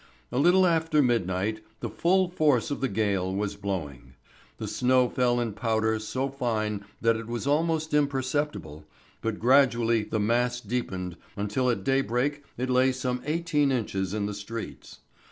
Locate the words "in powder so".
5.39-6.27